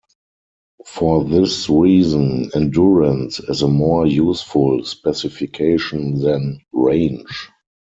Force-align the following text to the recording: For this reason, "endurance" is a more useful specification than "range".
For 0.87 1.23
this 1.23 1.69
reason, 1.69 2.49
"endurance" 2.55 3.39
is 3.39 3.61
a 3.61 3.67
more 3.67 4.07
useful 4.07 4.83
specification 4.83 6.21
than 6.21 6.59
"range". 6.73 7.51